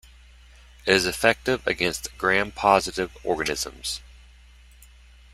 [0.87, 4.01] It is effective against Gram-positive organisms.